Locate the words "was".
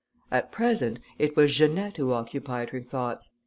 1.35-1.53